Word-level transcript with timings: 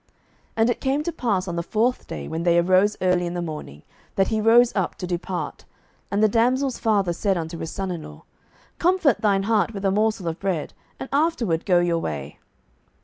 07:019:005 0.01 0.09
And 0.57 0.69
it 0.71 0.81
came 0.81 1.03
to 1.03 1.11
pass 1.11 1.47
on 1.47 1.55
the 1.57 1.61
fourth 1.61 2.07
day, 2.07 2.27
when 2.27 2.41
they 2.41 2.57
arose 2.57 2.97
early 3.01 3.27
in 3.27 3.35
the 3.35 3.39
morning, 3.43 3.83
that 4.15 4.29
he 4.29 4.41
rose 4.41 4.75
up 4.75 4.95
to 4.95 5.05
depart: 5.05 5.63
and 6.09 6.23
the 6.23 6.27
damsel's 6.27 6.79
father 6.79 7.13
said 7.13 7.37
unto 7.37 7.59
his 7.59 7.69
son 7.69 7.91
in 7.91 8.01
law, 8.01 8.23
Comfort 8.79 9.21
thine 9.21 9.43
heart 9.43 9.75
with 9.75 9.85
a 9.85 9.91
morsel 9.91 10.27
of 10.27 10.39
bread, 10.39 10.73
and 10.99 11.07
afterward 11.13 11.67
go 11.67 11.77
your 11.77 11.99
way. 11.99 12.39